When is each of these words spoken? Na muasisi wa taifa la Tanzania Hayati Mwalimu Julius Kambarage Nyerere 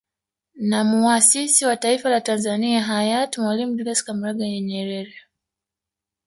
Na 0.55 0.83
muasisi 0.83 1.65
wa 1.65 1.77
taifa 1.77 2.09
la 2.09 2.21
Tanzania 2.21 2.83
Hayati 2.83 3.41
Mwalimu 3.41 3.75
Julius 3.75 4.03
Kambarage 4.03 4.61
Nyerere 4.61 5.15